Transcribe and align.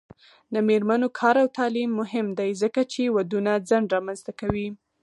د 0.53 0.55
میرمنو 0.67 1.07
کار 1.19 1.35
او 1.43 1.47
تعلیم 1.57 1.89
مهم 2.01 2.27
دی 2.39 2.49
ځکه 2.61 2.81
چې 2.91 3.01
ودونو 3.15 3.53
ځنډ 3.69 3.87
رامنځته 3.95 4.31
کوي. 4.39 4.67